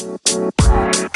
[0.00, 1.09] Bye.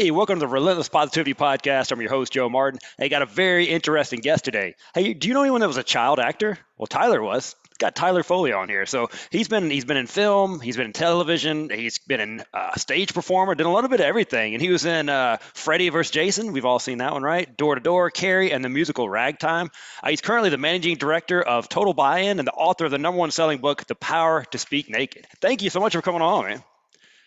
[0.00, 1.92] Hey, welcome to the Relentless Positivity Podcast.
[1.92, 2.80] I'm your host, Joe Martin.
[2.98, 4.76] I got a very interesting guest today.
[4.94, 6.56] Hey, do you know anyone that was a child actor?
[6.78, 7.54] Well, Tyler was.
[7.78, 8.86] Got Tyler Foley on here.
[8.86, 12.76] So he's been he's been in film, he's been in television, he's been in uh,
[12.76, 14.54] stage performer, did a little bit of everything.
[14.54, 16.10] And he was in uh, Freddy vs.
[16.10, 16.54] Jason.
[16.54, 17.54] We've all seen that one, right?
[17.58, 19.68] Door to Door, Carrie, and the musical Ragtime.
[20.02, 23.18] Uh, he's currently the managing director of Total Buy-In and the author of the number
[23.18, 25.26] one selling book, The Power to Speak Naked.
[25.42, 26.64] Thank you so much for coming on, man.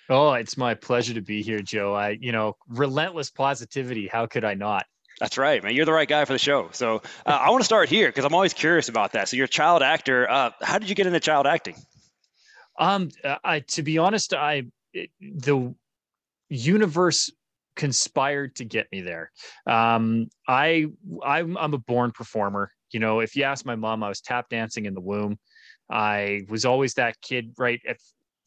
[0.10, 1.94] Oh, it's my pleasure to be here, Joe.
[1.94, 4.08] I, you know, relentless positivity.
[4.08, 4.86] How could I not?
[5.20, 5.74] That's right, man.
[5.76, 6.70] You're the right guy for the show.
[6.72, 9.30] So uh, I want to start here because I'm always curious about that.
[9.30, 10.30] So you're a child actor.
[10.30, 11.76] Uh, how did you get into child acting?
[12.78, 13.10] Um,
[13.44, 15.74] I, to be honest, I it, the
[16.50, 17.32] universe
[17.76, 19.32] conspired to get me there.
[19.68, 20.88] Um, I
[21.24, 22.72] I'm, I'm a born performer.
[22.92, 25.38] You know, if you ask my mom, I was tap dancing in the womb.
[25.90, 27.82] I was always that kid, right?
[27.88, 27.98] At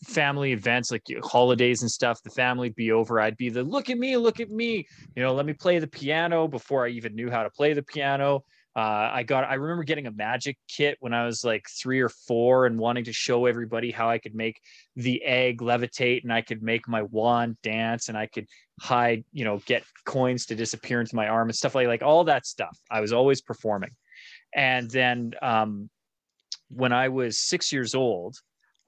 [0.04, 3.98] family events like holidays and stuff the family be over i'd be the look at
[3.98, 7.30] me look at me you know let me play the piano before i even knew
[7.30, 8.44] how to play the piano.
[8.76, 12.10] Uh, i got i remember getting a magic kit when i was like three or
[12.10, 14.60] four and wanting to show everybody how i could make
[14.96, 18.46] the egg levitate and i could make my wand dance and i could
[18.78, 22.24] hide you know get coins to disappear into my arm and stuff like like all
[22.24, 22.78] that stuff.
[22.90, 23.90] I was always performing.
[24.54, 25.88] And then um,
[26.68, 28.36] when i was six years old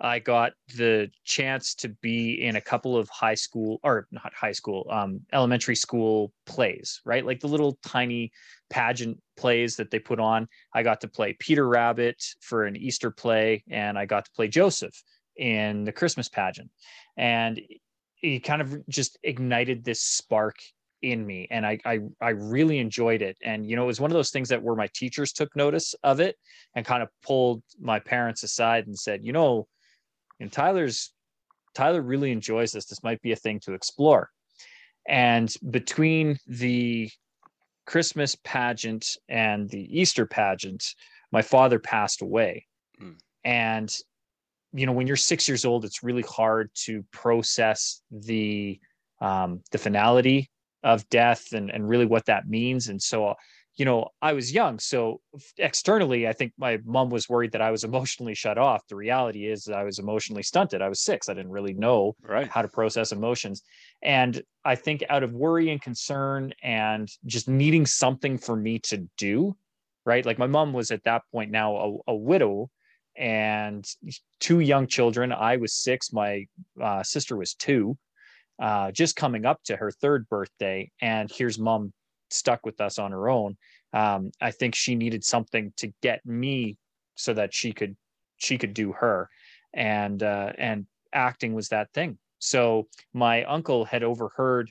[0.01, 4.53] I got the chance to be in a couple of high school or not high
[4.53, 7.27] school, um, elementary school plays, right?
[7.27, 8.31] Like the little tiny
[8.71, 10.49] pageant plays that they put on.
[10.73, 14.47] I got to play Peter Rabbit for an Easter play, and I got to play
[14.49, 14.95] Joseph
[15.37, 16.71] in the Christmas pageant.
[17.17, 17.61] And
[18.23, 20.57] it kind of just ignited this spark
[21.03, 24.11] in me and I, I i really enjoyed it and you know it was one
[24.11, 26.35] of those things that where my teachers took notice of it
[26.75, 29.69] and kind of pulled my parents aside and said you know
[30.41, 31.13] and Tyler's
[31.75, 32.87] Tyler really enjoys this.
[32.87, 34.31] This might be a thing to explore.
[35.09, 37.11] And between the
[37.87, 40.95] Christmas pageant and the Easter pageant,
[41.33, 42.67] my father passed away.
[43.01, 43.17] Mm.
[43.45, 43.97] And
[44.73, 48.79] you know, when you're six years old, it's really hard to process the
[49.21, 50.51] um, the finality
[50.85, 52.89] of death and and really what that means.
[52.89, 53.35] And so
[53.79, 54.81] you know, I was young.
[54.81, 55.21] So
[55.57, 58.87] externally, I think my mom was worried that I was emotionally shut off.
[58.89, 60.83] The reality is I was emotionally stunted.
[60.83, 61.29] I was six.
[61.29, 62.49] I didn't really know right.
[62.49, 63.63] how to process emotions.
[64.03, 69.09] And I think out of worry and concern and just needing something for me to
[69.17, 69.57] do,
[70.05, 70.27] right?
[70.27, 72.71] Like my mom was at that point now a, a widow
[73.17, 73.85] and
[74.41, 75.33] two young children.
[75.33, 76.13] I was six.
[76.13, 76.47] My
[76.81, 77.97] uh, sister was two,
[78.61, 80.91] uh, just coming up to her third birthday.
[81.01, 81.93] And here's mom
[82.31, 83.57] stuck with us on her own.
[83.93, 86.77] Um, I think she needed something to get me
[87.15, 87.97] so that she could
[88.37, 89.29] she could do her,
[89.75, 92.19] and uh, and acting was that thing.
[92.39, 94.71] So my uncle had overheard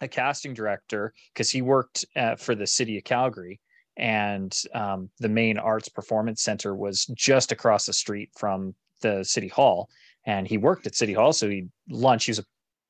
[0.00, 3.60] a casting director because he worked uh, for the city of Calgary,
[3.96, 9.48] and um, the main arts performance center was just across the street from the city
[9.48, 9.88] hall
[10.26, 12.44] and he worked at city hall so he lunch he was a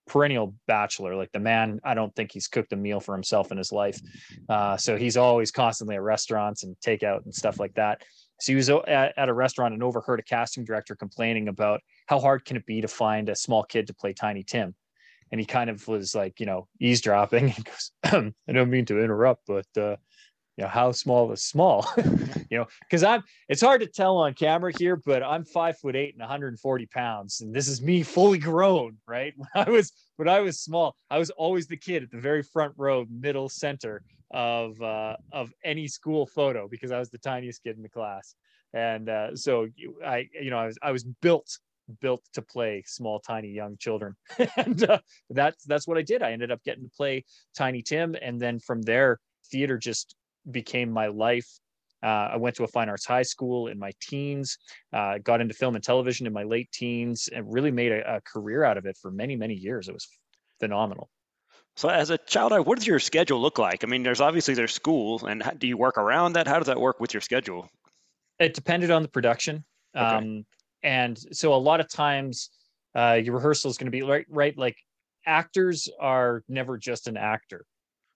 [0.08, 1.14] perennial bachelor.
[1.14, 4.00] Like the man, I don't think he's cooked a meal for himself in his life.
[4.48, 8.02] Uh, so he's always constantly at restaurants and takeout and stuff like that.
[8.40, 12.20] So he was at, at, a restaurant and overheard a casting director complaining about how
[12.20, 14.74] hard can it be to find a small kid to play Tiny Tim.
[15.30, 17.48] And he kind of was like, you know, eavesdropping.
[17.56, 19.96] He goes, I don't mean to interrupt, but uh,
[20.58, 21.88] you know how small is small?
[22.50, 25.94] You know because i'm it's hard to tell on camera here but i'm five foot
[25.94, 29.34] eight and 140 pounds and this is me fully grown right?
[29.36, 32.42] When i was when i was small i was always the kid at the very
[32.42, 37.62] front row middle center of uh of any school photo because i was the tiniest
[37.62, 38.34] kid in the class.
[38.72, 39.68] And uh so
[40.06, 41.58] i you know i was i was built
[42.00, 44.14] built to play small tiny young children.
[44.56, 46.22] And uh, that's that's what i did.
[46.22, 49.20] I ended up getting to play tiny tim and then from there
[49.50, 50.14] theater just
[50.50, 51.48] became my life.
[52.02, 54.58] Uh, I went to a fine arts high school in my teens,
[54.92, 58.20] uh, got into film and television in my late teens, and really made a, a
[58.20, 59.88] career out of it for many, many years.
[59.88, 60.06] It was
[60.60, 61.08] phenomenal.
[61.76, 63.84] So, as a child, what does your schedule look like?
[63.84, 66.46] I mean, there's obviously there's school, and how, do you work around that?
[66.46, 67.68] How does that work with your schedule?
[68.38, 69.64] It depended on the production,
[69.96, 70.04] okay.
[70.04, 70.46] um,
[70.82, 72.50] and so a lot of times
[72.96, 74.56] uh, your rehearsal is going to be right, right.
[74.56, 74.76] Like
[75.26, 77.64] actors are never just an actor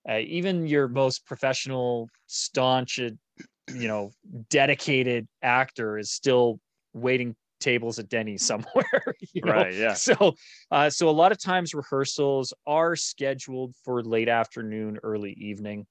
[0.09, 4.11] uh, even your most professional staunch you know
[4.51, 6.59] dedicated actor is still
[6.93, 9.15] waiting tables at Denny's somewhere.
[9.33, 9.53] You know?
[9.53, 9.75] Right.
[9.75, 9.95] Yeah.
[9.95, 10.35] So,
[10.71, 15.87] uh, so a lot of times rehearsals are scheduled for late afternoon, early evening.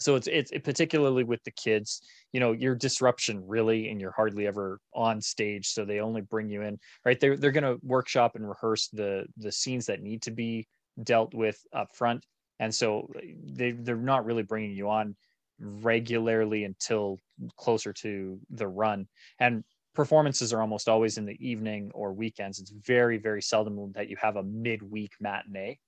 [0.00, 4.12] so it's it's it, particularly with the kids you know your disruption really and you're
[4.12, 7.78] hardly ever on stage so they only bring you in right they're, they're going to
[7.82, 10.66] workshop and rehearse the the scenes that need to be
[11.02, 12.24] dealt with up front
[12.62, 13.10] and so
[13.44, 15.16] they they're not really bringing you on
[15.58, 17.18] regularly until
[17.56, 19.08] closer to the run.
[19.40, 19.64] And
[19.94, 22.60] performances are almost always in the evening or weekends.
[22.60, 25.80] It's very very seldom that you have a midweek matinee.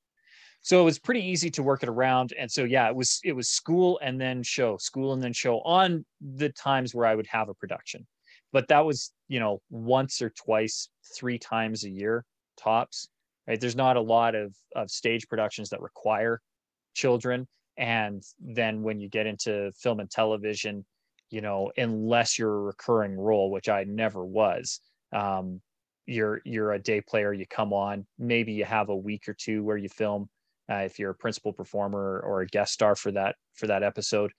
[0.62, 2.32] So it was pretty easy to work it around.
[2.36, 5.60] And so yeah it was it was school and then show school and then show
[5.60, 8.04] on the times where i would have a production.
[8.52, 12.24] But that was you know once or twice three times a year
[12.56, 13.08] tops
[13.46, 13.60] right?
[13.60, 16.40] There's not a lot of of stage productions that require
[16.94, 17.46] children.
[17.76, 20.84] And then when you get into film and television
[21.30, 24.78] you know unless you're a recurring role which i never was
[25.12, 25.60] um,
[26.06, 29.64] you're you're a day player you come on maybe you have a week or two
[29.64, 30.28] where you film
[30.70, 34.32] uh, if you're a principal performer or a guest star for that for that episode.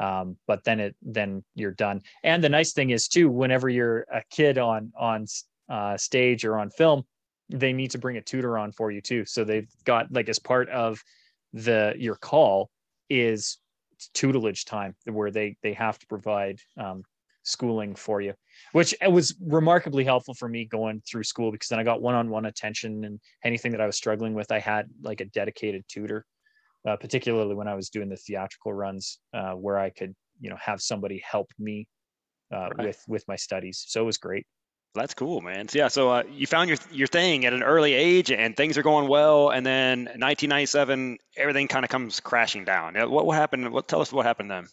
[0.00, 2.02] Um, but then it then you're done.
[2.24, 5.26] And the nice thing is too whenever you're a kid on on
[5.68, 7.04] uh, stage or on film
[7.48, 9.26] they need to bring a tutor on for you too.
[9.26, 11.02] So they've got like as part of
[11.52, 12.70] the your call
[13.10, 13.58] is
[14.14, 17.02] tutelage time where they they have to provide um,
[17.44, 18.34] schooling for you,
[18.72, 23.04] which was remarkably helpful for me going through school because then I got one-on-one attention
[23.04, 26.24] and anything that I was struggling with, I had like a dedicated tutor,
[26.86, 30.58] uh, particularly when I was doing the theatrical runs uh, where I could, you know,
[30.60, 31.86] have somebody help me
[32.52, 32.86] uh, right.
[32.86, 33.84] with with my studies.
[33.86, 34.46] So it was great.
[34.94, 35.68] That's cool, man.
[35.68, 38.76] So, yeah, so uh, you found your your thing at an early age, and things
[38.76, 39.48] are going well.
[39.48, 42.94] And then 1997, everything kind of comes crashing down.
[43.10, 43.72] What what happened?
[43.72, 44.66] What tell us what happened then?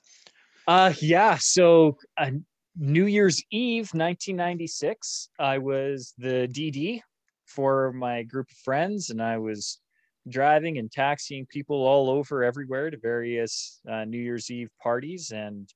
[0.68, 1.38] Uh, yeah.
[1.40, 2.32] So uh,
[2.78, 7.02] New Year's Eve, 1996, I was the DD
[7.46, 9.80] for my group of friends, and I was
[10.28, 15.32] driving and taxiing people all over everywhere to various uh, New Year's Eve parties.
[15.32, 15.70] And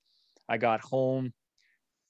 [0.50, 1.34] I got home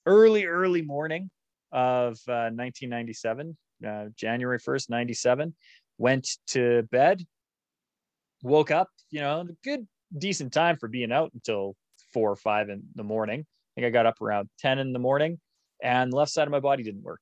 [0.08, 1.30] early, early morning
[1.74, 5.56] of uh, 1997, uh, January 1st, 97.
[5.98, 7.24] Went to bed,
[8.42, 9.88] woke up, you know, good,
[10.18, 11.76] decent time for being out until
[12.14, 15.00] four or five in the morning I think I got up around 10 in the
[15.00, 15.40] morning
[15.82, 17.22] and the left side of my body didn't work.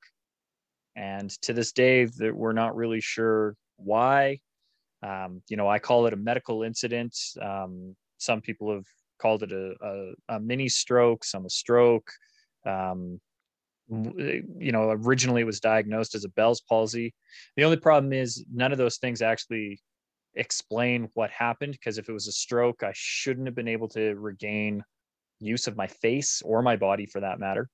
[0.94, 4.40] And to this day, that we're not really sure why.
[5.02, 7.16] Um, you know, I call it a medical incident.
[7.40, 8.84] Um, some people have
[9.18, 12.10] called it a, a, a, mini stroke, some a stroke.
[12.66, 13.18] Um,
[13.92, 17.14] you know, originally was diagnosed as a Bell's palsy.
[17.56, 19.80] The only problem is none of those things actually
[20.34, 24.14] explain what happened because if it was a stroke, I shouldn't have been able to
[24.14, 24.82] regain
[25.40, 27.68] use of my face or my body for that matter.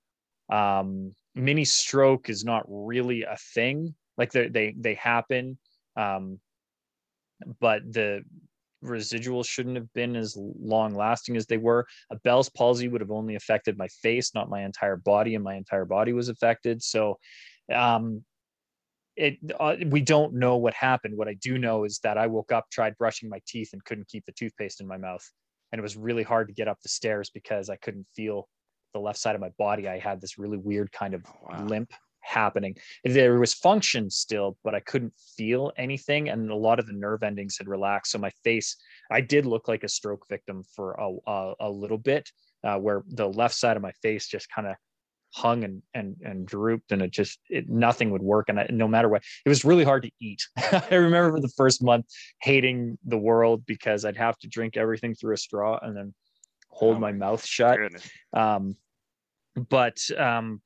[0.51, 3.95] Um, mini stroke is not really a thing.
[4.17, 5.59] Like they they happen,
[5.97, 6.41] um,
[7.61, 8.25] but the
[8.85, 11.87] residuals shouldn't have been as long lasting as they were.
[12.11, 15.55] A Bell's palsy would have only affected my face, not my entire body, and my
[15.55, 16.83] entire body was affected.
[16.83, 17.19] So,
[17.73, 18.25] um,
[19.17, 21.17] it uh, we don't know what happened.
[21.17, 24.07] What I do know is that I woke up, tried brushing my teeth, and couldn't
[24.07, 25.29] keep the toothpaste in my mouth
[25.73, 28.49] and it was really hard to get up the stairs because I couldn't feel
[28.95, 29.89] the left side of my body.
[29.89, 31.65] I had this really weird kind of oh, wow.
[31.65, 31.93] limp
[32.29, 32.77] happening.
[33.05, 37.23] There was function still, but I couldn't feel anything, and a lot of the nerve
[37.23, 38.13] endings had relaxed.
[38.13, 38.77] So my face,
[39.11, 42.31] I did look like a stroke victim for a a, a little bit,
[42.65, 44.77] uh, where the left side of my face just kind of
[45.35, 48.89] hung and and and drooped and it just it nothing would work and I, no
[48.89, 50.41] matter what it was really hard to eat
[50.91, 52.07] i remember for the first month
[52.41, 56.15] hating the world because i'd have to drink everything through a straw and then
[56.71, 57.79] hold oh my, my mouth shut
[58.33, 58.75] um
[59.69, 60.63] but um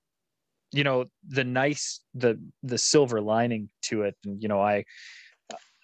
[0.72, 4.84] you know the nice the the silver lining to it and you know i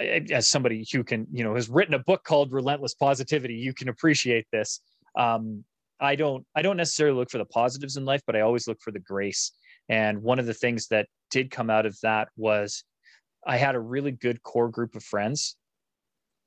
[0.01, 3.89] as somebody who can you know has written a book called relentless positivity you can
[3.89, 4.81] appreciate this
[5.19, 5.65] um
[6.01, 8.81] I don't I don't necessarily look for the positives in life, but I always look
[8.81, 9.53] for the grace.
[9.89, 12.85] And one of the things that did come out of that was
[13.47, 15.57] I had a really good core group of friends.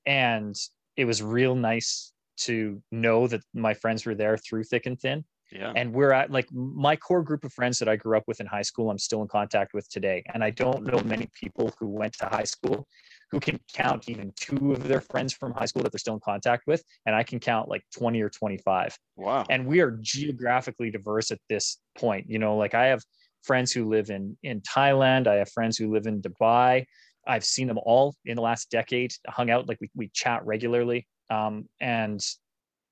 [0.06, 0.56] And
[0.96, 5.26] it was real nice to know that my friends were there through thick and thin.
[5.52, 5.74] Yeah.
[5.76, 8.46] And we're at like my core group of friends that I grew up with in
[8.46, 10.24] high school, I'm still in contact with today.
[10.34, 12.88] And I don't know many people who went to high school
[13.32, 16.20] who can count even two of their friends from high school that they're still in
[16.20, 16.84] contact with.
[17.06, 18.98] And I can count like 20 or 25.
[19.16, 19.46] Wow.
[19.50, 22.30] And we are geographically diverse at this point.
[22.30, 23.02] You know, like I have
[23.44, 26.86] friends who live in in Thailand, I have friends who live in Dubai.
[27.28, 31.08] I've seen them all in the last decade, hung out, like we, we chat regularly.
[31.30, 32.20] Um, and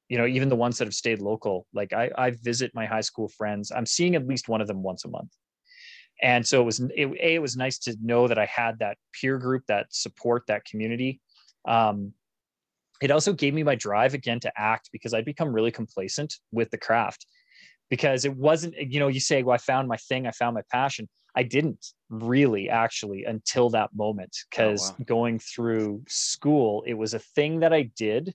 [0.10, 3.02] you know even the ones that have stayed local like I, I visit my high
[3.02, 3.72] school friends.
[3.72, 5.32] I'm seeing at least one of them once a month.
[6.22, 8.98] And so it was it, a it was nice to know that i had that
[9.14, 11.22] peer group that support that community.
[11.66, 12.14] Um,
[13.02, 16.70] it also gave me my drive again to act because I'd become really complacent with
[16.70, 17.26] the craft.
[17.90, 20.62] Because it wasn't, you know, you say, well, I found my thing, I found my
[20.72, 21.08] passion.
[21.36, 24.36] I didn't really actually until that moment.
[24.50, 25.06] Because oh, wow.
[25.06, 28.34] going through school, it was a thing that I did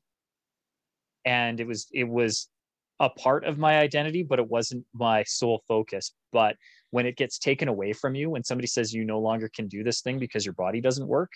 [1.25, 2.49] and it was it was
[3.01, 6.13] a part of my identity, but it wasn't my sole focus.
[6.33, 6.57] But
[6.91, 9.83] when it gets taken away from you, when somebody says you no longer can do
[9.83, 11.31] this thing because your body doesn't work,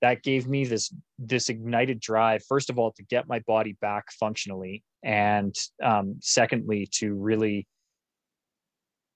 [0.00, 2.42] that gave me this this ignited drive.
[2.48, 7.66] First of all, to get my body back functionally, and um, secondly, to really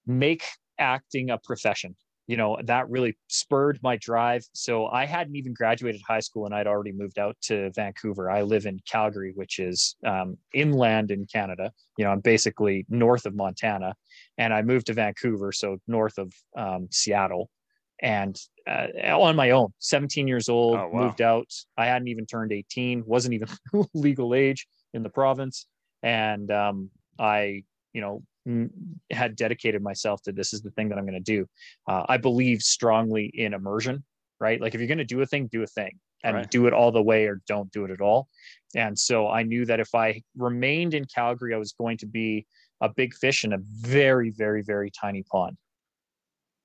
[0.06, 0.44] make
[0.78, 4.44] acting a profession you know that really spurred my drive.
[4.52, 8.30] So i hadn't even graduated high school and i'd already moved out to vancouver.
[8.30, 11.72] I live in calgary which is um, inland in canada.
[11.98, 13.94] You know i'm basically north of montana
[14.38, 17.50] and i moved to vancouver so north of um, seattle.
[18.02, 21.04] And uh, on my own 17 years old oh, wow.
[21.04, 21.50] moved out.
[21.78, 23.48] I hadn't even turned 18 wasn't even
[23.94, 25.66] legal age in the province.
[26.02, 28.22] And um, i you know
[29.10, 31.46] had dedicated myself to this is the thing that I'm going to do.
[31.88, 34.04] Uh, I believe strongly in immersion,
[34.40, 34.60] right?
[34.60, 36.50] Like if you're going to do a thing, do a thing and right.
[36.50, 38.28] do it all the way or don't do it at all.
[38.74, 42.46] And so I knew that if I remained in Calgary, I was going to be
[42.80, 45.56] a big fish in a very, very, very tiny pond.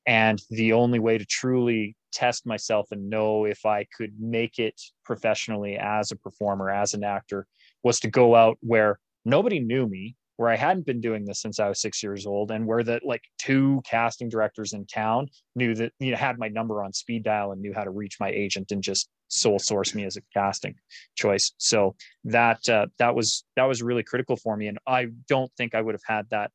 [0.05, 4.79] And the only way to truly test myself and know if I could make it
[5.05, 7.47] professionally as a performer, as an actor,
[7.83, 11.59] was to go out where nobody knew me where I hadn't been doing this since
[11.59, 15.75] I was six years old, and where the like two casting directors in town knew
[15.75, 18.31] that you know had my number on speed dial and knew how to reach my
[18.31, 20.73] agent and just sole source me as a casting
[21.15, 21.51] choice.
[21.59, 25.75] So that uh, that was that was really critical for me, and I don't think
[25.75, 26.49] I would have had that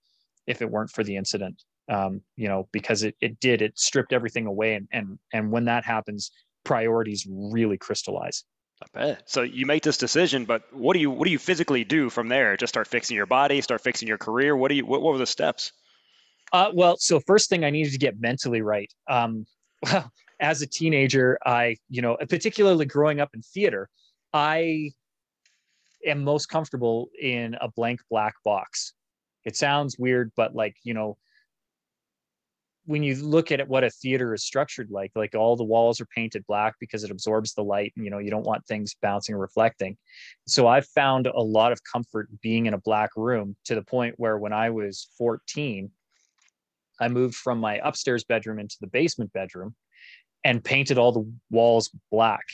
[0.48, 1.62] if it weren't for the incident.
[1.88, 5.66] Um, you know, because it it did it stripped everything away, and and and when
[5.66, 6.32] that happens,
[6.64, 8.42] priorities really crystallize.
[8.82, 9.22] I bet.
[9.30, 12.28] So you make this decision, but what do you what do you physically do from
[12.28, 12.56] there?
[12.56, 14.56] Just start fixing your body, start fixing your career.
[14.56, 15.72] What do you what, what were the steps?
[16.52, 18.92] Uh, well, so first thing I needed to get mentally right.
[19.08, 19.46] Um,
[19.82, 23.88] well, as a teenager, I you know, particularly growing up in theater,
[24.34, 24.90] I
[26.04, 28.92] am most comfortable in a blank black box.
[29.46, 31.16] It sounds weird, but like you know,
[32.86, 36.06] when you look at what a theater is structured like like all the walls are
[36.06, 39.34] painted black because it absorbs the light and you know you don't want things bouncing
[39.34, 39.96] or reflecting.
[40.46, 44.14] So i've found a lot of comfort being in a black room to the point
[44.16, 45.90] where when i was 14
[47.00, 49.74] i moved from my upstairs bedroom into the basement bedroom
[50.46, 52.44] and painted all the walls black.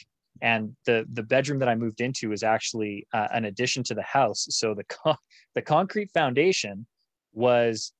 [0.41, 4.03] And the the bedroom that i moved into is actually uh, an addition to the
[4.03, 4.47] house.
[4.51, 5.17] So the
[5.55, 6.87] the concrete foundation
[7.35, 7.93] was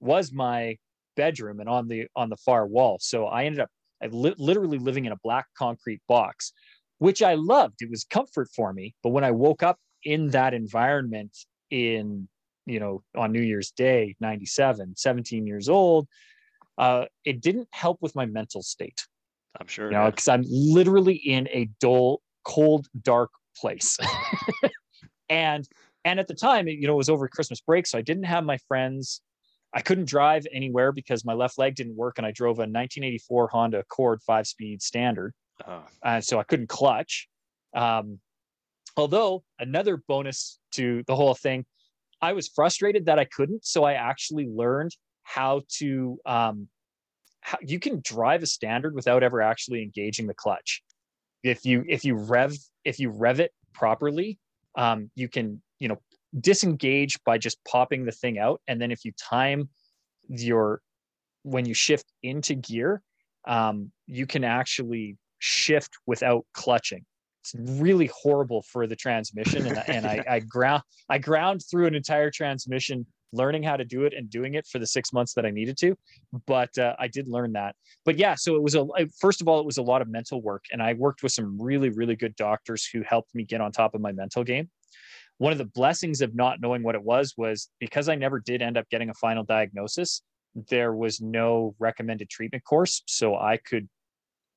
[0.00, 0.78] was my
[1.18, 2.96] bedroom and on the on the far wall.
[3.00, 3.68] So I ended up
[4.10, 6.52] li- literally living in a black concrete box,
[6.98, 7.82] which I loved.
[7.82, 8.94] It was comfort for me.
[9.02, 11.36] But when I woke up in that environment
[11.70, 12.28] in
[12.64, 16.06] you know on New Year's Day, 97, 17 years old,
[16.78, 19.06] uh, it didn't help with my mental state.
[19.60, 19.90] I'm sure.
[19.90, 23.98] You know, because I'm literally in a dull, cold, dark place.
[25.28, 25.68] and
[26.04, 28.44] and at the time, you know, it was over Christmas break, so I didn't have
[28.44, 29.20] my friends.
[29.74, 33.48] I couldn't drive anywhere because my left leg didn't work, and I drove a 1984
[33.48, 35.34] Honda Accord five-speed standard,
[35.64, 35.80] uh-huh.
[36.02, 37.28] uh, so I couldn't clutch.
[37.74, 38.18] Um,
[38.96, 41.66] although another bonus to the whole thing,
[42.22, 46.18] I was frustrated that I couldn't, so I actually learned how to.
[46.24, 46.68] Um,
[47.40, 50.82] how, you can drive a standard without ever actually engaging the clutch.
[51.42, 54.38] If you if you rev if you rev it properly,
[54.76, 55.98] um, you can you know
[56.40, 58.60] disengage by just popping the thing out.
[58.68, 59.68] And then if you time
[60.28, 60.80] your
[61.42, 63.02] when you shift into gear
[63.48, 67.04] um, you can actually shift without clutching.
[67.42, 69.66] It's really horrible for the transmission.
[69.66, 74.04] And, and I, I ground i ground through an entire transmission learning how to do
[74.04, 75.96] it and doing it for the six months that i needed to.
[76.46, 77.74] But uh, i did learn that.
[78.04, 78.86] But yeah so it was a
[79.18, 80.64] first of all it was a lot of mental work.
[80.72, 83.94] And i worked with some really really good doctors who helped me get on top
[83.94, 84.68] of my mental game
[85.38, 88.60] one of the blessings of not knowing what it was was because I never did
[88.60, 90.22] end up getting a final diagnosis,
[90.68, 93.02] there was no recommended treatment course.
[93.06, 93.88] So I could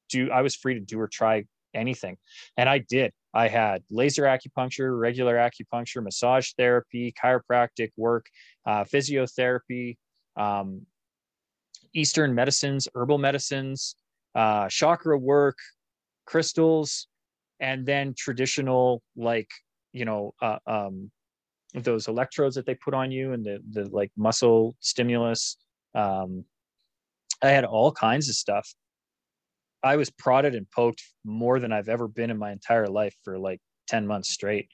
[0.10, 2.18] do, I was free to do or try anything.
[2.58, 3.14] And I did.
[3.34, 8.26] I had laser acupuncture, regular acupuncture, massage therapy, chiropractic work,
[8.66, 9.98] uh, physiotherapy,
[10.36, 10.86] um,
[11.94, 13.96] Eastern medicines, herbal medicines,
[14.36, 15.58] uh, chakra work,
[16.26, 17.08] crystals,
[17.60, 19.50] and then traditional like
[19.94, 21.12] you know uh, um,
[21.74, 25.58] those electrodes that they put on you and the the like muscle stimulus.
[25.96, 26.46] Um,
[27.44, 28.68] I had all kinds of stuff.
[29.84, 33.40] I was prodded and poked more than I've ever been in my entire life for
[33.40, 34.70] like 10 months straight.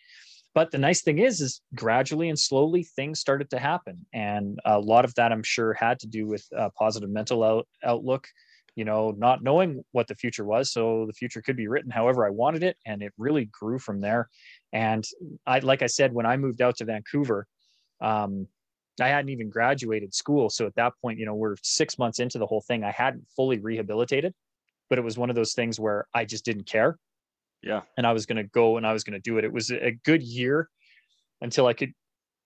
[0.54, 4.06] But the nice thing is, is gradually and slowly things started to happen.
[4.14, 7.68] And a lot of that I'm sure had to do with a positive mental out,
[7.84, 8.28] outlook,
[8.78, 10.72] you know, not knowing what the future was.
[10.72, 12.78] So the future could be written however I wanted it.
[12.86, 14.30] And it really grew from there.
[14.72, 15.04] And
[15.48, 17.48] I, like I said, when I moved out to Vancouver,
[18.02, 18.48] um,
[19.02, 20.52] I hadn't even graduated school.
[20.52, 22.84] So at that point, you know, we're six months into the whole thing.
[22.84, 24.36] I hadn't fully rehabilitated,
[24.92, 27.00] but it was one of those things where I just didn't care.
[27.64, 27.82] Yeah.
[27.98, 29.44] And I was going to go and I was going to do it.
[29.44, 30.70] It was a good year
[31.42, 31.94] until I could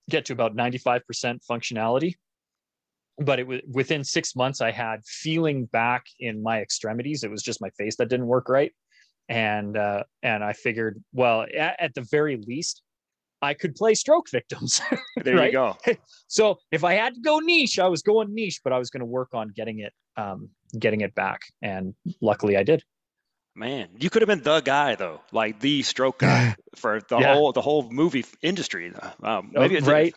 [0.08, 1.02] get to about 95%
[1.46, 2.14] functionality.
[3.18, 7.24] But it was within six months, I had feeling back in my extremities.
[7.24, 8.72] It was just my face that didn't work right.
[9.28, 12.82] And, uh, and I figured, well, at, at the very least,
[13.42, 14.80] I could play stroke victims.
[15.24, 15.46] There right?
[15.46, 15.76] you go.
[16.26, 19.00] so if I had to go niche, I was going niche, but I was going
[19.00, 22.82] to work on getting it, um, getting it back, and luckily I did.
[23.54, 27.34] Man, you could have been the guy though, like the stroke guy for the Yeah.
[27.34, 28.92] whole the whole movie industry.
[29.22, 30.14] Um, maybe it's right,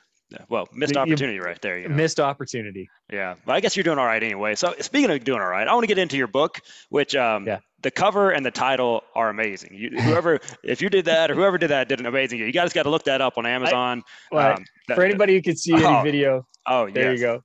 [0.49, 1.77] well, missed opportunity right there.
[1.77, 1.95] You know?
[1.95, 2.89] missed opportunity.
[3.11, 4.55] Yeah, but I guess you're doing all right anyway.
[4.55, 7.45] So speaking of doing all right, I want to get into your book, which um,
[7.45, 7.59] Yeah.
[7.81, 9.71] the cover and the title are amazing.
[9.73, 12.39] You, whoever, if you did that or whoever did that, did an amazing.
[12.39, 14.03] You guys got to look that up on Amazon.
[14.31, 17.19] Well, Um, that- for anybody who could see any Oh, video, oh there yes.
[17.19, 17.43] you go.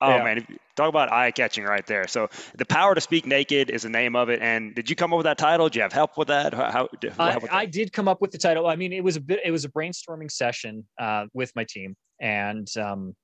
[0.00, 0.24] Oh Yeah.
[0.24, 2.06] man, talk about eye catching right there.
[2.06, 4.40] So the power to speak naked is the name of it.
[4.42, 5.68] And did you come up with that title?
[5.68, 6.52] Did you have help with that?
[6.52, 6.88] How?
[7.00, 8.66] did- I, with I did come up with the title.
[8.66, 11.96] I mean, it was a bit, it was a brainstorming session uh, with my team,
[12.20, 13.14] and um,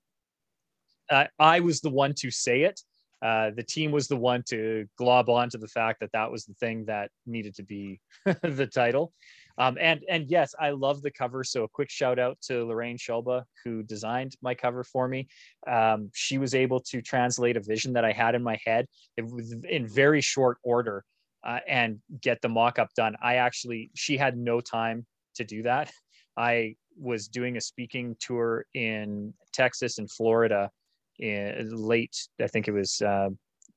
[1.10, 2.80] I, I was the one to say it.
[3.20, 6.54] Uh, the team was the one to glob onto the fact that that was the
[6.54, 8.00] thing that needed to be
[8.42, 9.12] the title.
[9.58, 11.44] Um, and and yes, I love the cover.
[11.44, 15.28] So a quick shout out to Lorraine Shelba who designed my cover for me.
[15.66, 19.86] Um, she was able to translate a vision that I had in my head in
[19.86, 21.04] very short order
[21.44, 23.16] uh, and get the mock-up done.
[23.22, 25.06] I actually she had no time
[25.36, 25.90] to do that.
[26.36, 30.70] I was doing a speaking tour in Texas and Florida
[31.18, 33.28] in late, I think it was uh,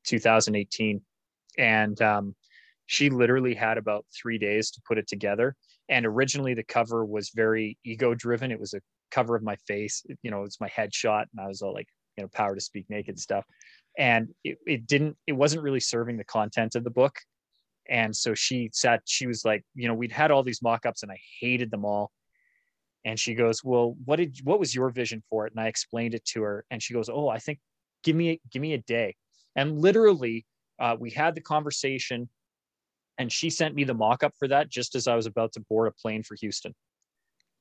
[0.06, 1.02] 2018,
[1.58, 2.36] and um,
[2.86, 5.56] she literally had about three days to put it together.
[5.89, 8.52] And originally, the cover was very ego-driven.
[8.52, 10.04] It was a cover of my face.
[10.24, 12.89] You know, it's my headshot, and I was all like, you know, power to speak
[12.89, 13.45] naked stuff.
[13.98, 15.15] And it, it didn't.
[15.28, 17.15] It wasn't really serving the content of the book.
[17.88, 19.02] And so she sat.
[19.06, 22.12] She was like, you know, we'd had all these mock-ups, and I hated them all
[23.06, 26.13] and she goes well what did what was your vision for it and i explained
[26.13, 27.60] it to her and she goes oh i think
[28.04, 29.15] give me give me a day
[29.56, 30.45] and literally
[30.78, 32.28] uh, we had the conversation
[33.17, 35.88] and she sent me the mock-up for that just as i was about to board
[35.88, 36.73] a plane for houston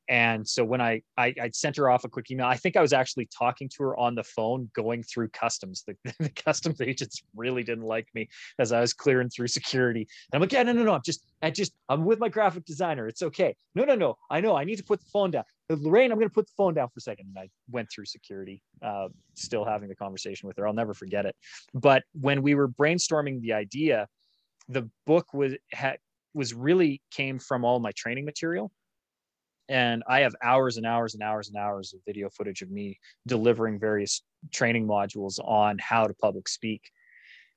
[0.09, 2.83] and so when I, I I sent her off a quick email, I think I
[2.83, 5.85] was actually talking to her on the phone, going through customs.
[5.87, 10.01] The, the customs agents really didn't like me as I was clearing through security.
[10.01, 10.95] And I'm like, yeah, no, no, no.
[10.95, 13.09] I'm just, I just, I'm with my graphic designer.
[13.09, 13.57] It's okay.
[13.75, 14.17] No, no, no.
[14.31, 14.57] I know.
[14.57, 15.45] I need to put the phone down.
[15.71, 17.29] Uh, Lorraine, I'm going to put the phone down for a second.
[17.35, 20.67] And I went through security, uh, still having the conversation with her.
[20.67, 21.35] I'll never forget it.
[21.73, 24.07] But when we were brainstorming the idea,
[24.69, 25.99] the book was had
[26.33, 28.73] was really came from all my training material
[29.69, 32.99] and I have hours and hours and hours and hours of video footage of me
[33.27, 34.23] delivering various
[34.53, 36.91] training modules on how to public speak.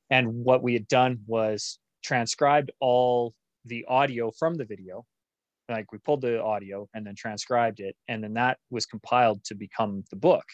[0.09, 3.33] And what we had done was transcribed all
[3.65, 5.05] the audio from the video.
[5.67, 9.55] Like we pulled the audio and then transcribed it, and then that was compiled to
[9.55, 10.45] become the book.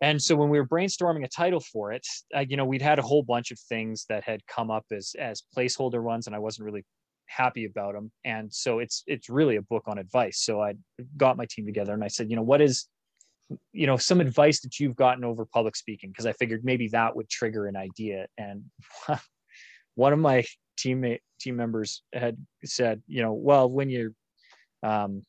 [0.00, 2.98] And so when we were brainstorming a title for it, uh, you know, we'd had
[2.98, 6.38] a whole bunch of things that had come up as as placeholder ones, and I
[6.38, 6.84] wasn't really
[7.28, 10.40] happy about them and so it's it's really a book on advice.
[10.40, 10.74] So i
[11.16, 12.86] got my team together and i said you know what is
[13.72, 16.10] you know some advice that you've gotten over public speaking?
[16.10, 18.26] Because i figured maybe that would trigger an idea.
[18.38, 18.64] And
[19.94, 20.44] one of my
[20.78, 24.12] teammate team members had said you know well when you're
[24.82, 25.22] um,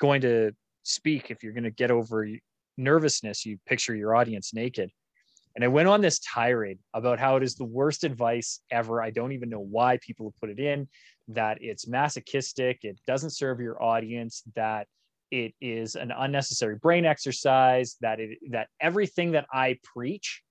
[0.00, 0.52] going to
[0.82, 2.26] speak if you're going to get over
[2.78, 4.90] nervousness you picture your audience naked
[5.58, 9.02] and I went on this tirade about how it is the worst advice ever.
[9.02, 10.86] I don't even know why people put it in,
[11.26, 14.86] that it's masochistic, it doesn't serve your audience, that
[15.32, 20.42] it is an unnecessary brain exercise, that it that everything that I preach,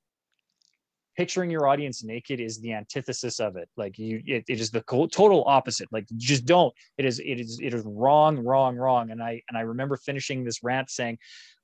[1.15, 3.69] picturing your audience naked is the antithesis of it.
[3.77, 5.87] Like you it, it is the total opposite.
[5.89, 6.73] Like just don't.
[6.97, 9.11] It is it is it is wrong, wrong, wrong.
[9.11, 11.17] And I and I remember finishing this rant saying,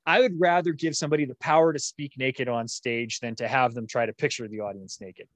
[0.05, 3.73] I would rather give somebody the power to speak naked on stage than to have
[3.73, 5.27] them try to picture the audience naked.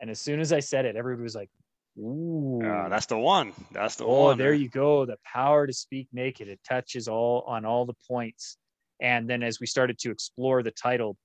[0.00, 1.50] And as soon as I said it, everybody was like,
[1.96, 3.52] "Ooh, Uh, that's the one.
[3.70, 4.38] That's the oh, one.
[4.38, 5.06] there you go.
[5.06, 6.48] The power to speak naked.
[6.48, 8.56] It touches all on all the points."
[9.00, 11.16] And then as we started to explore the title,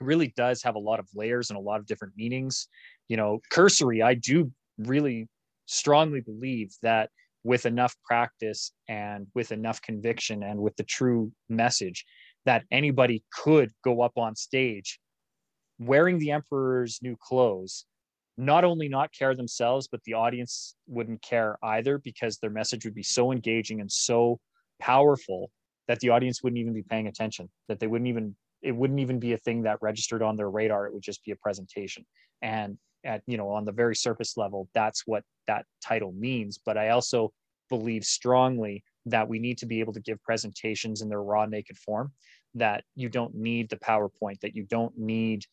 [0.00, 2.68] it really does have a lot of layers and a lot of different meanings.
[3.08, 4.02] You know, cursory.
[4.02, 5.28] I do really
[5.66, 7.10] strongly believe that
[7.44, 12.04] with enough practice and with enough conviction and with the true message
[12.46, 14.98] that anybody could go up on stage
[15.78, 17.84] wearing the emperor's new clothes
[18.36, 22.94] not only not care themselves but the audience wouldn't care either because their message would
[22.94, 24.38] be so engaging and so
[24.80, 25.50] powerful
[25.86, 29.20] that the audience wouldn't even be paying attention that they wouldn't even it wouldn't even
[29.20, 30.86] be a thing that registered on their radar.
[30.86, 32.04] It would just be a presentation.
[32.42, 36.58] And at you know on the very surface level that's what that title means.
[36.64, 37.32] But i also
[37.68, 41.76] believe strongly that we need to be able to give presentations in their raw naked
[41.78, 42.12] form
[42.54, 45.44] that you don't need the powerpoint that you don't need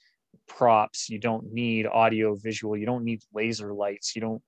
[0.48, 4.42] props you don't need audio visual you don't need laser lights you don't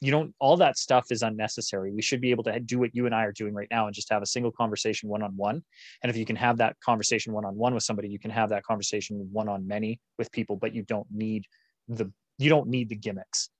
[0.00, 1.92] you don't all that stuff is unnecessary.
[1.92, 3.94] We should be able to do what you and i are doing right now and
[3.94, 5.62] just have a single conversation one-on-one.
[6.02, 9.28] And if you can have that conversation one-on-one with somebody you can have that conversation
[9.32, 11.46] one-on-many with people but you don't need
[11.88, 12.10] the
[12.42, 13.50] you don't need the gimmicks.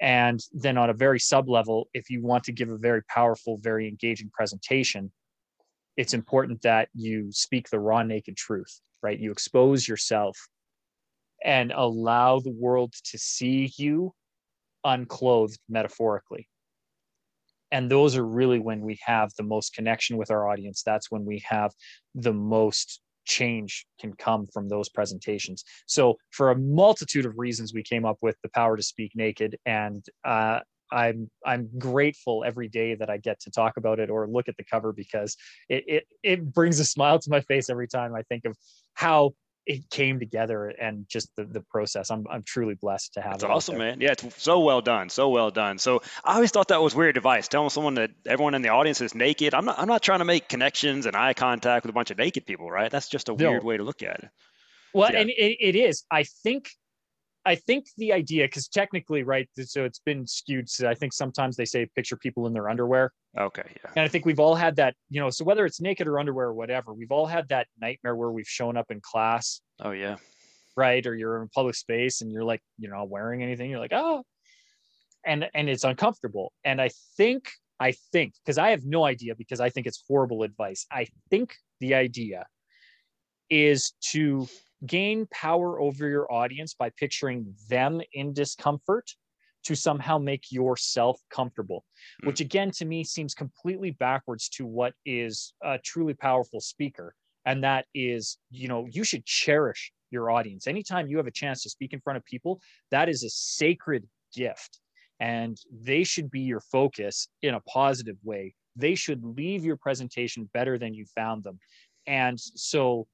[0.00, 3.56] And then on a very sub level if you want to give a very powerful
[3.62, 5.10] very engaging presentation
[5.96, 9.18] it's important that you speak the raw naked truth right?
[9.18, 10.36] You expose yourself
[11.44, 14.12] and allow the world to see you
[14.84, 16.48] unclothed metaphorically.
[17.70, 20.82] And those are really when we have the most connection with our audience.
[20.84, 21.72] That's when we have
[22.14, 25.64] the most change can come from those presentations.
[25.86, 29.56] So for a multitude of reasons we came up with the power to speak naked
[29.66, 30.60] and uh,
[30.92, 34.56] i'm i'm grateful every day that i get to talk about it or look at
[34.56, 35.36] the cover because
[35.68, 38.56] it, it it brings a smile to my face every time i think of
[38.94, 39.32] how
[39.66, 42.10] it came together and just the, the process.
[42.10, 44.00] I'm, I'm truly blessed to have That's awesome, man.
[44.00, 45.08] Yeah, it's so well done.
[45.08, 45.78] So well done.
[45.78, 47.48] So I always thought that was weird advice.
[47.48, 49.54] Telling someone that everyone in the audience is naked.
[49.54, 52.18] I'm not, I'm not trying to make connections and eye contact with a bunch of
[52.18, 52.90] naked people, right?
[52.90, 54.30] That's just a weird way to look at it.
[54.94, 55.20] Well, yeah.
[55.20, 56.04] and it, it is.
[56.10, 56.70] I think
[57.46, 60.68] I think the idea, because technically, right, so it's been skewed.
[60.68, 63.12] So I think sometimes they say picture people in their underwear.
[63.38, 63.90] Okay, yeah.
[63.94, 66.46] And I think we've all had that, you know, so whether it's naked or underwear
[66.48, 69.60] or whatever, we've all had that nightmare where we've shown up in class.
[69.80, 70.16] Oh, yeah.
[70.76, 71.06] Right.
[71.06, 73.70] Or you're in public space and you're like, you're not wearing anything.
[73.70, 74.24] You're like, oh,
[75.24, 76.52] and and it's uncomfortable.
[76.64, 80.42] And I think, I think, because I have no idea, because I think it's horrible
[80.42, 80.86] advice.
[80.90, 82.46] I think the idea
[83.50, 84.48] is to
[84.86, 89.10] gain power over your audience by picturing them in discomfort
[89.66, 91.84] to somehow make yourself comfortable,
[92.22, 92.26] mm.
[92.26, 97.14] which again to me seems completely backwards to what is a truly powerful speaker.
[97.44, 100.66] And that is, you know, you should cherish your audience.
[100.66, 104.06] Anytime you have a chance to speak in front of people, that is a sacred
[104.34, 104.80] gift.
[105.20, 108.54] And they should be your focus in a positive way.
[108.76, 111.58] They should leave your presentation better than you found them.
[112.06, 113.06] And so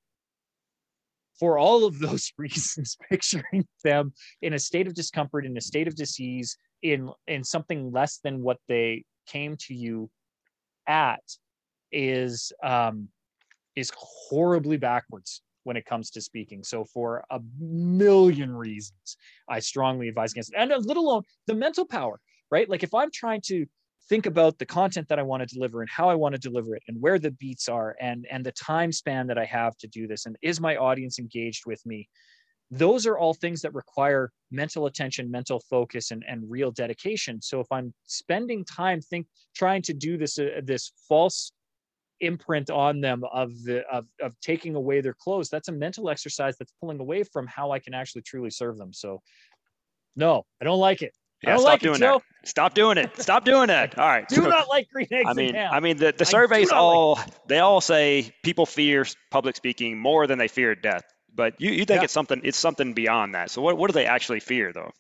[1.39, 5.89] for all of those reasons, picturing them in a state of discomfort, in a state
[5.89, 10.11] of disease, in in something less than what they came to you
[10.87, 11.23] at,
[11.91, 13.09] is um,
[13.77, 16.65] is horribly backwards when it comes to speaking.
[16.65, 19.17] So for a million reasons,
[19.49, 20.57] I strongly advise against it.
[20.57, 22.69] And little alone the mental power, right?
[22.69, 23.67] Like if I'm trying to
[24.09, 26.75] think about the content that I want to deliver and how I want to deliver
[26.75, 29.87] it and where the beats are and and the time span that I have to
[29.87, 32.09] do this and is my audience engaged with me?
[32.71, 37.41] Those are all things that require mental attention mental focus and, and real dedication.
[37.41, 41.53] So if i'm spending time think trying to do this uh, this false
[42.21, 46.57] imprint on them of the of, of taking away their clothes that's a mental exercise
[46.57, 48.93] that's pulling away from how i can actually truly serve them.
[48.93, 49.21] So
[50.17, 51.13] no i don't like it.
[51.43, 52.23] Yeah, stop like doing it, that.
[52.45, 53.21] Stop doing it.
[53.21, 53.97] Stop doing it.
[53.99, 54.29] All right.
[54.29, 55.29] Do so, not like green eggs.
[55.29, 59.57] I mean, I mean the, the surveys all like they all say people fear public
[59.57, 61.05] speaking more than they fear death.
[61.35, 62.05] But you, you think yeah.
[62.05, 63.51] it's something it's something beyond that.
[63.51, 64.91] So what, what do they actually fear though?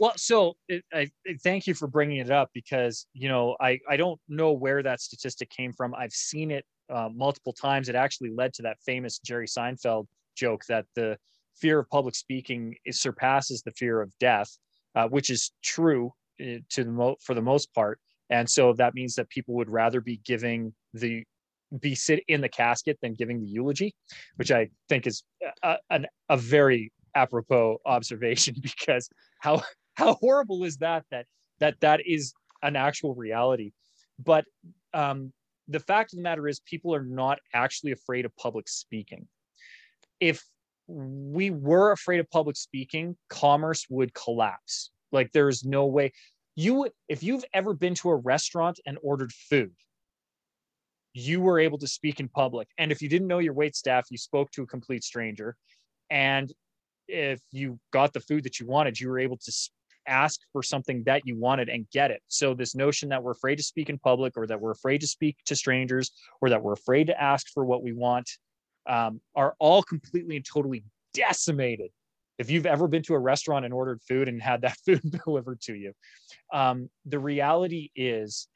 [0.00, 1.10] Well, so it, I,
[1.42, 5.00] thank you for bringing it up because you know I I don't know where that
[5.00, 5.94] statistic came from.
[5.94, 7.88] I've seen it uh, multiple times.
[7.88, 11.18] It actually led to that famous Jerry Seinfeld joke that the
[11.56, 14.56] fear of public speaking surpasses the fear of death
[14.94, 17.98] uh, which is true to the mo- for the most part.
[18.30, 21.24] And so that means that people would rather be giving the
[21.80, 23.94] be sit in the casket than giving the eulogy,
[24.36, 25.24] which I think is
[25.62, 29.08] a, a, a very apropos observation because
[29.40, 29.62] how
[29.94, 31.26] how horrible is that that
[31.60, 33.72] that that is an actual reality.
[34.18, 34.44] But
[34.92, 35.32] um,
[35.68, 39.26] the fact of the matter is, people are not actually afraid of public speaking.
[40.20, 40.42] If
[40.86, 44.90] we were afraid of public speaking, commerce would collapse.
[45.14, 46.12] Like there's no way
[46.56, 49.72] you if you've ever been to a restaurant and ordered food,
[51.12, 52.68] you were able to speak in public.
[52.78, 55.56] And if you didn't know your wait staff, you spoke to a complete stranger.
[56.10, 56.52] And
[57.08, 59.52] if you got the food that you wanted, you were able to
[60.06, 62.22] ask for something that you wanted and get it.
[62.28, 65.06] So this notion that we're afraid to speak in public or that we're afraid to
[65.06, 68.28] speak to strangers or that we're afraid to ask for what we want
[68.86, 71.90] um, are all completely and totally decimated.
[72.38, 75.60] If you've ever been to a restaurant and ordered food and had that food delivered
[75.62, 75.92] to you,
[76.52, 78.48] um, the reality is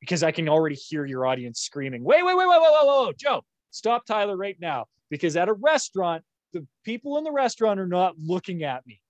[0.00, 3.18] because I can already hear your audience screaming, wait, wait, wait, wait, wait, wait, wait,
[3.18, 4.86] Joe, stop Tyler right now.
[5.10, 9.00] Because at a restaurant, the people in the restaurant are not looking at me.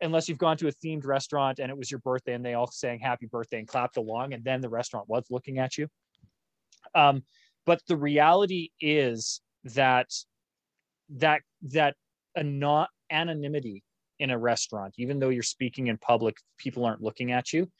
[0.00, 2.70] Unless you've gone to a themed restaurant and it was your birthday and they all
[2.70, 5.88] sang happy birthday and clapped along and then the restaurant was looking at you.
[6.94, 7.22] Um,
[7.64, 10.10] but the reality is that
[11.08, 11.96] that that
[12.42, 13.82] not anonymity
[14.20, 17.70] in a restaurant even though you're speaking in public people aren't looking at you.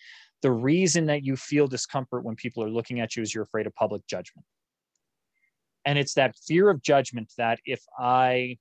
[0.42, 3.66] The reason that you feel discomfort when people are looking at you is you're afraid
[3.66, 4.44] of public judgment.
[5.86, 8.58] And it's that fear of judgment that if i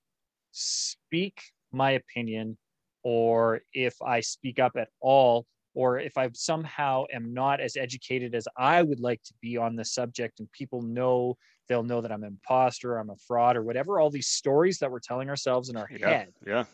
[0.52, 2.58] speak my opinion
[3.04, 8.36] or if I speak up at all, or if I somehow am not as educated
[8.36, 11.36] as I would like to be on the subject, and people know
[11.68, 14.00] they'll know that I'm an imposter, I'm a fraud, or whatever.
[14.00, 16.66] All these stories that we're telling ourselves in our yeah, head, yeah,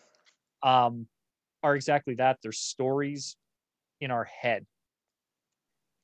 [0.63, 1.07] um,
[1.63, 2.37] are exactly that.
[2.43, 3.37] They're stories
[4.01, 4.65] in our head,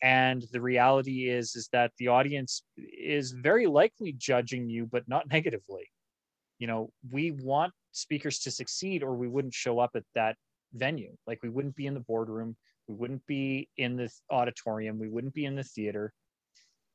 [0.02, 5.28] and the reality is is that the audience is very likely judging you, but not
[5.32, 5.90] negatively.
[6.60, 10.38] You know, we want speakers to succeed or we wouldn't show up at that
[10.74, 12.56] venue like we wouldn't be in the boardroom
[12.88, 15.00] we wouldn't be in the auditorium.
[15.00, 16.14] We wouldn't be in the theater.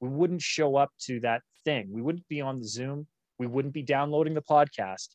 [0.00, 1.88] We wouldn't show up to that thing.
[1.92, 3.07] We wouldn't be on the zoom.
[3.38, 5.09] We wouldn't be downloading the podcast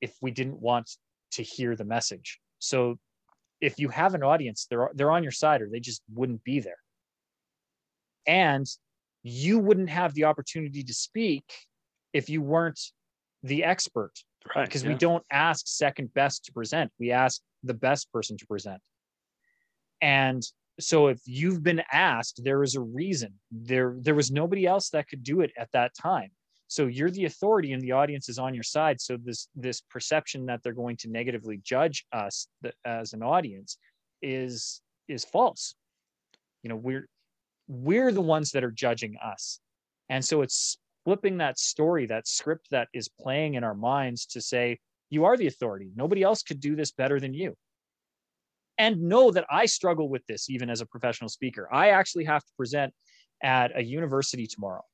[0.00, 0.90] if we didn't want
[1.32, 2.38] to hear the message.
[2.58, 2.98] So
[3.60, 6.60] if you have an audience they're they're on your side or they just wouldn't be
[6.60, 6.78] there.
[8.26, 8.66] And
[9.22, 11.44] you wouldn't have the opportunity to speak
[12.12, 12.80] if you weren't
[13.42, 14.12] the expert
[14.54, 14.90] right because yeah.
[14.90, 16.92] we don't ask second best to present.
[16.98, 18.80] We ask the best person to present
[20.00, 20.42] and
[20.80, 23.34] so if you've been asked there is a reason.
[23.50, 26.30] There there was nobody else that could do it at that time.
[26.68, 29.00] So you're the authority and the audience is on your side.
[29.00, 32.48] So this this perception that they're going to negatively judge us
[32.84, 33.78] as an audience
[34.22, 35.74] is is false.
[36.62, 37.08] You know we're
[37.68, 39.60] we're the ones that are judging us.
[40.08, 44.40] And so it's flipping that story, that script that is playing in our minds to
[44.40, 44.78] say,
[45.10, 45.90] you are the authority.
[45.94, 47.54] Nobody else could do this better than you.
[48.78, 51.68] And know that I struggle with this even as a professional speaker.
[51.72, 52.94] I actually have to present
[53.42, 54.84] at a university tomorrow.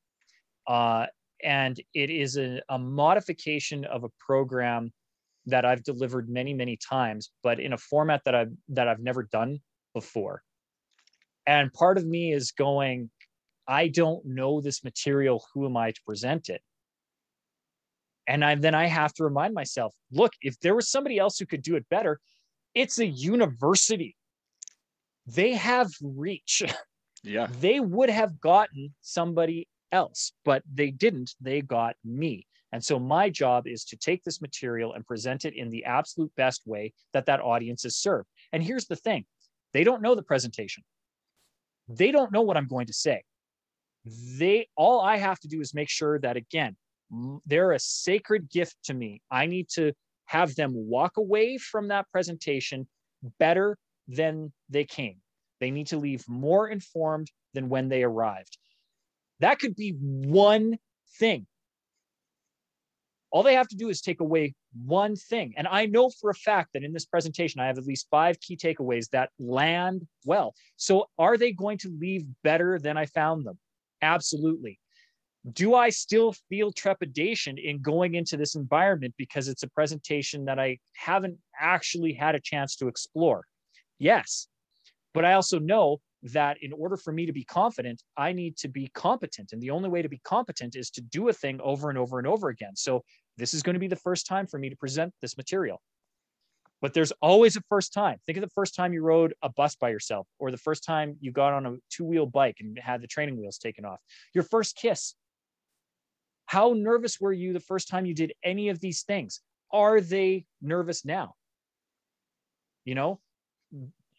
[0.67, 1.05] Uh,
[1.43, 4.91] and it is a, a modification of a program
[5.45, 9.23] that I've delivered many, many times, but in a format that I've that I've never
[9.23, 9.59] done
[9.93, 10.41] before.
[11.45, 13.11] And part of me is going,
[13.67, 15.45] I don't know this material.
[15.53, 16.61] Who am I to present it?
[18.27, 21.45] And I, then I have to remind myself look, if there was somebody else who
[21.45, 22.19] could do it better,
[22.75, 24.15] it's a university.
[25.27, 26.63] They have reach.
[27.27, 27.47] Yeah.
[27.59, 31.33] They would have gotten somebody else, but they didn't.
[31.41, 32.45] They got me.
[32.71, 36.31] And so my job is to take this material and present it in the absolute
[36.37, 38.29] best way that that audience is served.
[38.53, 39.25] And here's the thing
[39.73, 40.83] they don't know the presentation,
[41.89, 43.23] they don't know what I'm going to say
[44.05, 46.75] they all i have to do is make sure that again
[47.45, 49.91] they're a sacred gift to me i need to
[50.25, 52.87] have them walk away from that presentation
[53.39, 55.17] better than they came.
[55.59, 58.57] They need to leave more informed than when they arrived.
[59.39, 60.77] That could be one
[61.19, 61.47] thing.
[63.31, 64.53] All they have to do is take away
[64.85, 65.53] one thing.
[65.57, 68.39] And i know for a fact that in this presentation i have at least five
[68.39, 70.53] key takeaways that land well.
[70.77, 73.57] So are they going to leave better than i found them?
[74.01, 74.79] Absolutely.
[75.53, 80.59] Do I still feel trepidation in going into this environment because it's a presentation that
[80.59, 83.45] I haven't actually had a chance to explore?
[83.99, 84.47] Yes.
[85.13, 85.99] But I also know
[86.33, 89.53] that in order for me to be confident, I need to be competent.
[89.53, 92.17] And the only way to be competent is to do a thing over and over
[92.17, 92.75] and over again.
[92.75, 93.03] So
[93.37, 95.81] this is going to be the first time for me to present this material.
[96.81, 98.17] But there's always a first time.
[98.25, 101.17] Think of the first time you rode a bus by yourself, or the first time
[101.19, 103.99] you got on a two wheel bike and had the training wheels taken off,
[104.33, 105.15] your first kiss.
[106.45, 109.41] How nervous were you the first time you did any of these things?
[109.71, 111.35] Are they nervous now?
[112.85, 113.19] You know,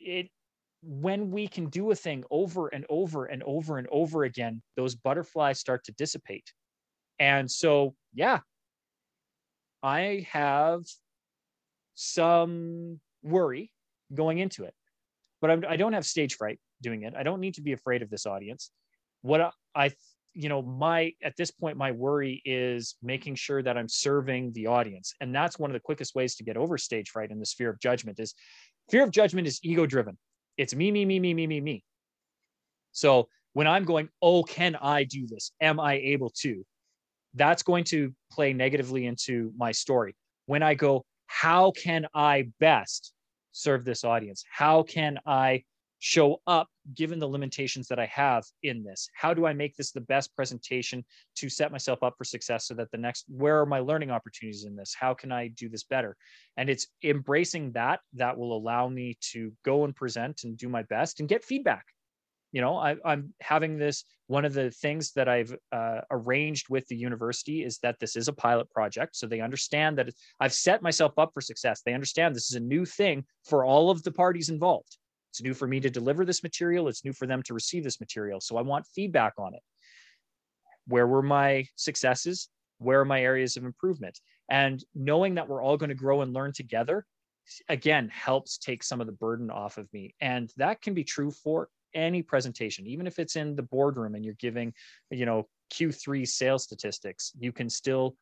[0.00, 0.28] it
[0.82, 4.94] when we can do a thing over and over and over and over again, those
[4.94, 6.52] butterflies start to dissipate.
[7.18, 8.40] And so, yeah,
[9.82, 10.82] I have
[11.94, 13.72] some worry
[14.14, 14.74] going into it.
[15.40, 17.14] But I, I don't have stage fright doing it.
[17.16, 18.70] I don't need to be afraid of this audience.
[19.22, 19.90] What I,
[20.36, 24.66] you know, my at this point, my worry is making sure that I'm serving the
[24.66, 27.46] audience, and that's one of the quickest ways to get over stage fright in the
[27.46, 28.34] sphere of judgment is
[28.88, 30.16] Fear of judgment is ego driven.
[30.56, 31.84] It's me, me, me, me, me, me, me.
[32.92, 35.50] So when I'm going, oh, can I do this?
[35.60, 36.64] Am I able to?
[37.34, 40.14] That's going to play negatively into my story.
[40.46, 43.12] When I go, how can I best
[43.52, 44.44] serve this audience?
[44.50, 45.64] How can I
[45.98, 49.08] show up given the limitations that I have in this?
[49.14, 51.04] How do I make this the best presentation
[51.36, 54.64] to set myself up for success so that the next, where are my learning opportunities
[54.64, 54.94] in this?
[54.98, 56.16] How can I do this better?
[56.56, 60.82] And it's embracing that that will allow me to go and present and do my
[60.82, 61.84] best and get feedback.
[62.52, 64.04] You know, I, am having this.
[64.28, 68.28] One of the things that I've uh, arranged with the university is that this is
[68.28, 69.16] a pilot project.
[69.16, 70.08] So they understand that
[70.40, 71.82] I've set myself up for success.
[71.84, 74.96] They understand this is a new thing for all of the parties involved
[75.36, 76.88] it's new for me to deliver this material.
[76.88, 78.40] It's new for them to receive this material.
[78.40, 79.60] So I want feedback on it.
[80.88, 82.48] Where were my successes?
[82.78, 84.18] Where are my areas of improvement?
[84.48, 87.04] And knowing that we're all going to grow and learn together,
[87.68, 90.14] again, helps take some of the burden off of me.
[90.22, 94.24] And that can be true for any presentation, even if it's in the boardroom and
[94.24, 94.72] you're giving,
[95.10, 98.16] you know, Q3 sales statistics, you can still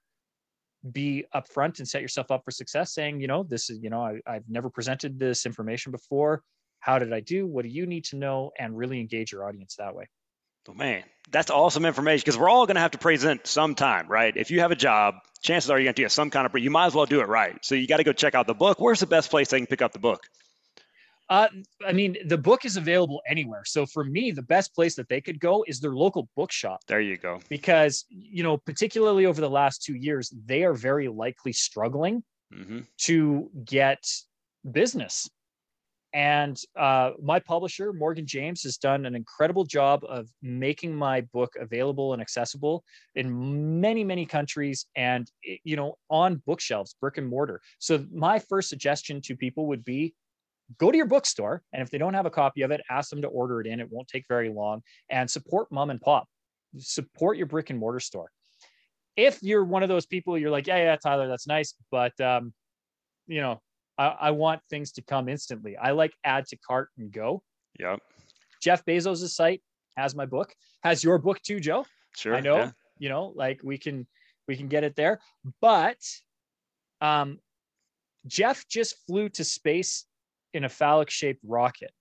[0.90, 4.18] be upfront and set yourself up for success saying, you know, this is, you know,
[4.26, 6.42] I, have never presented this information before.
[6.84, 7.46] How did I do?
[7.46, 8.50] What do you need to know?
[8.58, 10.06] And really engage your audience that way.
[10.68, 14.36] Oh, man, that's awesome information because we're all going to have to present sometime, right?
[14.36, 16.70] If you have a job, chances are you're going to get some kind of, you
[16.70, 17.56] might as well do it right.
[17.62, 18.80] So you got to go check out the book.
[18.80, 20.20] Where's the best place they can pick up the book?
[21.30, 21.48] Uh,
[21.86, 23.62] I mean, the book is available anywhere.
[23.64, 26.80] So for me, the best place that they could go is their local bookshop.
[26.86, 27.40] There you go.
[27.48, 32.22] Because, you know, particularly over the last two years, they are very likely struggling
[32.54, 32.80] mm-hmm.
[32.98, 34.04] to get
[34.70, 35.30] business.
[36.14, 41.52] And uh, my publisher, Morgan James, has done an incredible job of making my book
[41.60, 42.84] available and accessible
[43.16, 45.28] in many, many countries and,
[45.64, 47.60] you know, on bookshelves, brick and mortar.
[47.80, 50.14] So my first suggestion to people would be
[50.78, 51.62] go to your bookstore.
[51.72, 53.80] And if they don't have a copy of it, ask them to order it in.
[53.80, 56.28] It won't take very long and support mom and pop,
[56.78, 58.30] support your brick and mortar store.
[59.16, 61.74] If you're one of those people, you're like, yeah, yeah, Tyler, that's nice.
[61.90, 62.52] But, um,
[63.26, 63.60] you know,
[63.98, 65.76] I, I want things to come instantly.
[65.76, 67.42] I like add to cart and go.
[67.78, 68.00] Yep.
[68.62, 69.62] Jeff Bezos' site
[69.96, 71.84] has my book, has your book too, Joe.
[72.16, 72.34] Sure.
[72.34, 72.70] I know, yeah.
[72.98, 74.06] you know, like we can
[74.48, 75.20] we can get it there.
[75.60, 75.98] But
[77.00, 77.38] um
[78.26, 80.06] Jeff just flew to space
[80.54, 81.92] in a phallic shaped rocket.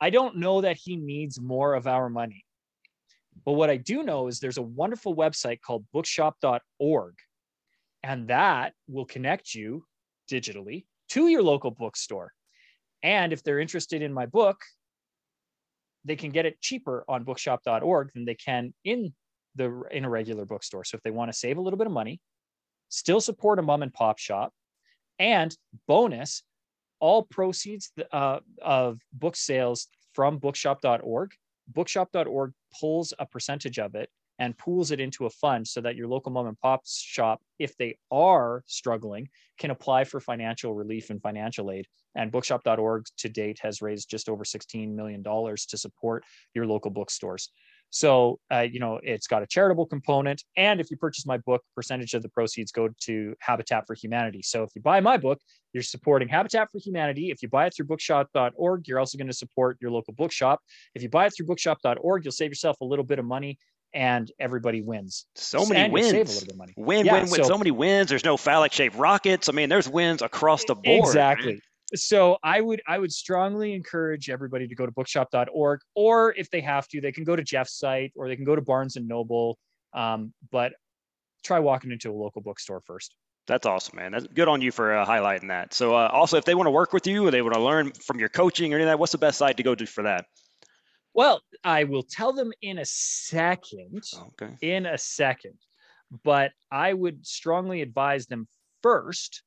[0.00, 2.44] I don't know that he needs more of our money.
[3.44, 7.14] But what I do know is there's a wonderful website called bookshop.org,
[8.02, 9.84] and that will connect you
[10.30, 12.32] digitally to your local bookstore.
[13.02, 14.56] And if they're interested in my book,
[16.04, 19.12] they can get it cheaper on bookshop.org than they can in
[19.54, 20.84] the in a regular bookstore.
[20.84, 22.20] So if they want to save a little bit of money,
[22.88, 24.52] still support a mom and pop shop,
[25.18, 25.56] and
[25.86, 26.42] bonus,
[27.00, 31.32] all proceeds uh, of book sales from bookshop.org,
[31.68, 36.08] bookshop.org pulls a percentage of it and pools it into a fund so that your
[36.08, 41.22] local mom and pop shop, if they are struggling, can apply for financial relief and
[41.22, 41.86] financial aid.
[42.16, 47.50] And bookshop.org to date has raised just over $16 million to support your local bookstores.
[47.90, 50.42] So, uh, you know, it's got a charitable component.
[50.56, 54.42] And if you purchase my book, percentage of the proceeds go to Habitat for Humanity.
[54.42, 55.40] So if you buy my book,
[55.72, 57.30] you're supporting Habitat for Humanity.
[57.30, 60.60] If you buy it through bookshop.org, you're also going to support your local bookshop.
[60.96, 63.58] If you buy it through bookshop.org, you'll save yourself a little bit of money
[63.94, 65.26] and everybody wins.
[65.36, 66.10] So many and wins.
[66.10, 66.74] Save a little bit of money.
[66.76, 67.42] Win, yeah, win, win.
[67.42, 68.10] So, so, many wins.
[68.10, 69.48] There's no phallic shaped rockets.
[69.48, 71.06] I mean, there's wins across the board.
[71.06, 71.60] Exactly.
[71.94, 76.60] So I would I would strongly encourage everybody to go to bookshop.org, or if they
[76.60, 79.06] have to, they can go to Jeff's site or they can go to Barnes and
[79.06, 79.58] Noble.
[79.92, 80.72] Um, but
[81.44, 83.14] try walking into a local bookstore first.
[83.46, 84.12] That's awesome, man.
[84.12, 85.74] That's good on you for uh, highlighting that.
[85.74, 87.92] So, uh, also, if they want to work with you or they want to learn
[87.92, 90.02] from your coaching or any of that, what's the best site to go to for
[90.04, 90.24] that?
[91.14, 94.02] Well, I will tell them in a second.
[94.40, 94.56] Okay.
[94.60, 95.54] In a second.
[96.24, 98.46] But I would strongly advise them
[98.82, 99.42] first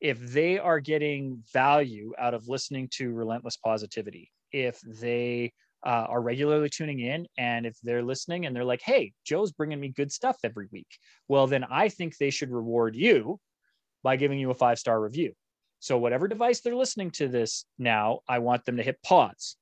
[0.00, 5.52] if they are getting value out of listening to Relentless Positivity, if they
[5.84, 9.80] uh, are regularly tuning in and if they're listening and they're like, hey, Joe's bringing
[9.80, 10.88] me good stuff every week,
[11.28, 13.38] well, then I think they should reward you
[14.02, 15.32] by giving you a five star review.
[15.80, 19.56] So, whatever device they're listening to this now, I want them to hit pause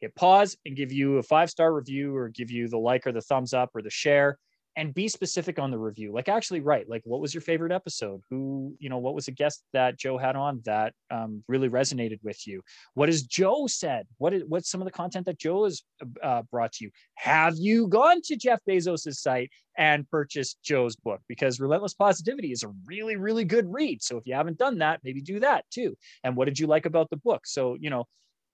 [0.00, 3.12] hit pause and give you a five star review or give you the like or
[3.12, 4.38] the thumbs up or the share
[4.76, 6.12] and be specific on the review.
[6.12, 8.22] Like actually write like what was your favorite episode?
[8.30, 12.18] Who you know what was a guest that joe had on that um, really resonated
[12.22, 12.62] with you?
[12.94, 14.06] What has joe said?
[14.18, 15.82] What is what's some of the content that joe has
[16.22, 16.90] uh, brought to you?
[17.16, 21.20] Have you gone to jeff bezos's site and purchased joe's book?
[21.28, 24.02] Because relentless positivity is a really really good read.
[24.02, 25.96] So if you haven't done that maybe do that too.
[26.22, 27.42] And what did you like about the book?
[27.44, 28.06] So you know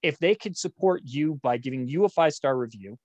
[0.03, 2.99] if they could support you by giving you a five star review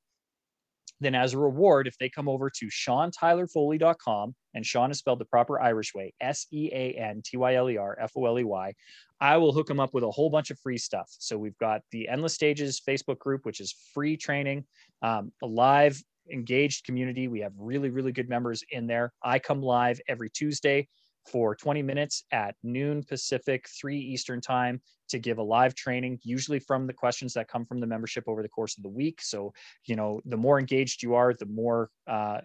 [1.01, 5.25] then as a reward, if they come over to SeanTylerFoley.com, and Sean is spelled the
[5.25, 8.73] proper Irish way, S-E-A-N-T-Y-L-E-R-F-O-L-E-Y,
[9.19, 11.09] I will hook them up with a whole bunch of free stuff.
[11.17, 14.63] So we've got the Endless Stages Facebook group, which is free training,
[15.01, 15.99] um, a live
[16.31, 17.27] engaged community.
[17.27, 19.11] We have really, really good members in there.
[19.23, 20.87] I come live every Tuesday
[21.29, 26.59] for 20 minutes at noon Pacific, 3 Eastern time to give a live training, usually
[26.59, 29.21] from the questions that come from the membership over the course of the week.
[29.21, 29.53] So,
[29.85, 32.39] you know, the more engaged you are, the more uh,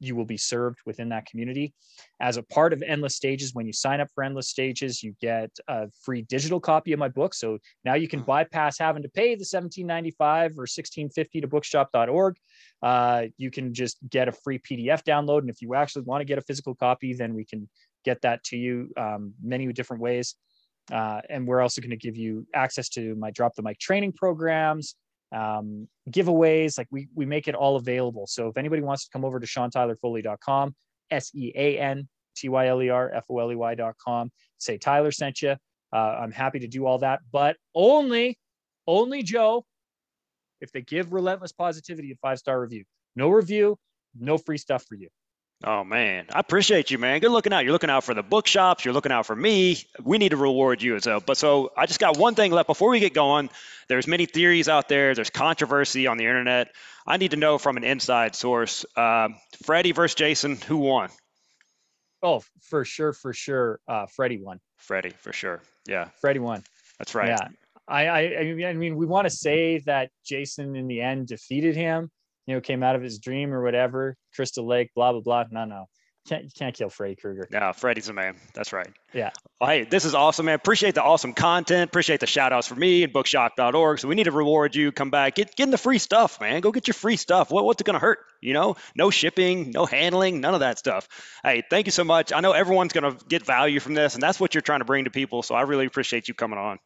[0.00, 1.72] you will be served within that community.
[2.20, 5.50] As a part of Endless Stages, when you sign up for Endless Stages, you get
[5.68, 7.34] a free digital copy of my book.
[7.34, 8.26] So now you can hmm.
[8.26, 12.36] bypass having to pay the 1795 or 1650 to bookshop.org.
[12.82, 15.40] Uh, you can just get a free PDF download.
[15.40, 17.68] And if you actually want to get a physical copy, then we can
[18.04, 20.34] get that to you um, many different ways.
[20.92, 24.12] Uh, and we're also going to give you access to my drop the mic training
[24.12, 24.96] programs,
[25.32, 26.76] um, giveaways.
[26.76, 28.26] Like we we make it all available.
[28.26, 30.74] So if anybody wants to come over to SeanTylerFoley.com,
[31.10, 34.76] S E A N T Y L E R F O L E Y.com, say
[34.76, 35.56] Tyler sent you.
[35.92, 38.36] Uh, I'm happy to do all that, but only,
[38.86, 39.64] only Joe,
[40.60, 42.84] if they give Relentless Positivity a five star review.
[43.16, 43.78] No review,
[44.18, 45.08] no free stuff for you.
[45.62, 47.20] Oh man, I appreciate you, man.
[47.20, 47.64] Good looking out.
[47.64, 48.84] You're looking out for the bookshops.
[48.84, 49.78] You're looking out for me.
[50.02, 51.20] We need to reward you as well.
[51.20, 53.48] But so I just got one thing left before we get going.
[53.88, 55.14] There's many theories out there.
[55.14, 56.74] There's controversy on the internet.
[57.06, 58.84] I need to know from an inside source.
[58.96, 59.28] Uh,
[59.62, 61.10] Freddy versus Jason, who won?
[62.22, 63.80] Oh, for sure, for sure.
[63.86, 64.60] Uh, Freddy won.
[64.78, 65.62] Freddy, for sure.
[65.86, 66.08] Yeah.
[66.20, 66.64] Freddy won.
[66.98, 67.28] That's right.
[67.28, 67.48] Yeah.
[67.86, 71.76] I, I, mean, I mean, we want to say that Jason in the end defeated
[71.76, 72.10] him
[72.46, 75.44] you know, came out of his dream or whatever, Crystal Lake, blah blah blah.
[75.50, 75.86] No, no,
[76.26, 77.46] can't you can't kill Freddy Krueger.
[77.50, 78.36] No, Freddy's a man.
[78.54, 78.88] That's right.
[79.12, 79.30] Yeah.
[79.60, 80.54] Well, hey, this is awesome, man.
[80.54, 81.90] Appreciate the awesome content.
[81.90, 83.98] Appreciate the shout outs for me and bookshop.org.
[83.98, 84.90] So we need to reward you.
[84.90, 86.62] Come back, get get in the free stuff, man.
[86.62, 87.50] Go get your free stuff.
[87.50, 88.20] What, what's it gonna hurt?
[88.40, 91.08] You know, no shipping, no handling, none of that stuff.
[91.42, 92.32] Hey, thank you so much.
[92.32, 95.04] I know everyone's gonna get value from this, and that's what you're trying to bring
[95.04, 95.42] to people.
[95.42, 96.78] So I really appreciate you coming on.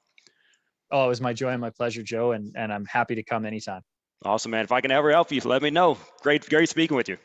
[0.91, 3.47] Oh, it was my joy and my pleasure, Joe, and and I'm happy to come
[3.47, 3.83] anytime.
[4.25, 4.65] Awesome, man.
[4.65, 5.97] If I can ever help you, let me know.
[6.23, 7.17] Great, great speaking with you.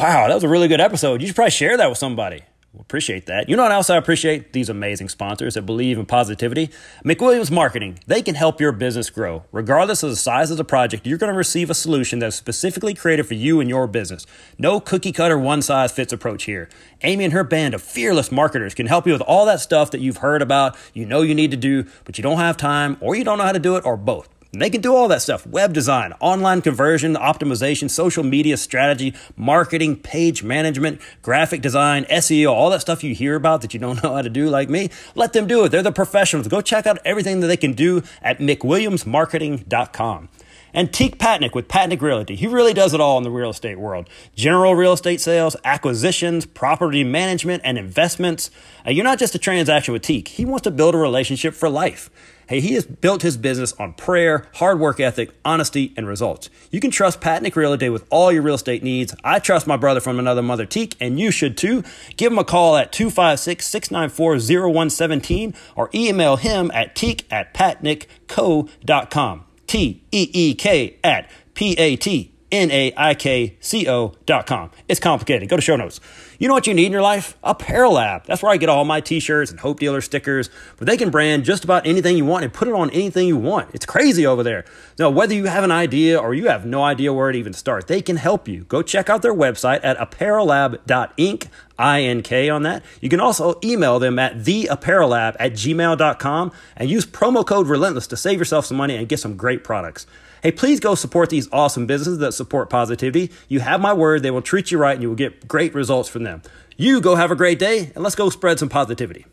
[0.00, 1.20] Wow, that was a really good episode.
[1.20, 2.42] You should probably share that with somebody.
[2.74, 3.48] We appreciate that.
[3.48, 4.52] You know what else I appreciate?
[4.52, 6.68] These amazing sponsors that believe in positivity.
[7.02, 7.98] McWilliams Marketing.
[8.06, 9.44] They can help your business grow.
[9.52, 12.92] Regardless of the size of the project, you're going to receive a solution that's specifically
[12.92, 14.26] created for you and your business.
[14.58, 16.68] No cookie cutter one size fits approach here.
[17.02, 20.02] Amy and her band of fearless marketers can help you with all that stuff that
[20.02, 23.16] you've heard about, you know you need to do, but you don't have time, or
[23.16, 24.28] you don't know how to do it, or both.
[24.52, 29.96] They can do all that stuff web design, online conversion, optimization, social media strategy, marketing,
[29.96, 34.14] page management, graphic design, SEO, all that stuff you hear about that you don't know
[34.14, 34.88] how to do like me.
[35.14, 35.68] Let them do it.
[35.68, 36.48] They're the professionals.
[36.48, 40.28] Go check out everything that they can do at mcwilliamsmarketing.com.
[40.72, 42.36] And Teek Patnaik with Patnaik Realty.
[42.36, 44.08] He really does it all in the real estate world.
[44.34, 48.50] General real estate sales, acquisitions, property management, and investments.
[48.86, 50.28] Uh, you're not just a transaction with Teek.
[50.28, 52.10] He wants to build a relationship for life.
[52.48, 56.48] Hey, he has built his business on prayer, hard work ethic, honesty, and results.
[56.70, 59.14] You can trust Patnaik Realty with all your real estate needs.
[59.22, 61.84] I trust my brother from another mother, Teek, and you should too.
[62.16, 64.38] Give him a call at 256 694
[64.70, 69.44] 0117 or email him at teek at patnaikco.com.
[69.68, 74.46] T E E K at P A T N A I K C O dot
[74.46, 74.70] com.
[74.88, 75.48] It's complicated.
[75.48, 76.00] Go to show notes.
[76.38, 77.36] You know what you need in your life?
[77.42, 78.24] Apparel Lab.
[78.24, 81.44] That's where I get all my t-shirts and Hope Dealer stickers, but they can brand
[81.44, 83.74] just about anything you want and put it on anything you want.
[83.74, 84.64] It's crazy over there.
[85.00, 87.88] Now, whether you have an idea or you have no idea where to even start,
[87.88, 88.62] they can help you.
[88.64, 91.48] Go check out their website at apparellab.ink,
[91.78, 92.82] I-N-K on that.
[93.00, 98.16] You can also email them at theapparellab at gmail.com and use promo code Relentless to
[98.16, 100.06] save yourself some money and get some great products.
[100.42, 103.32] Hey, please go support these awesome businesses that support positivity.
[103.48, 106.08] You have my word, they will treat you right and you will get great results
[106.08, 106.42] from them.
[106.76, 109.26] You go have a great day and let's go spread some positivity.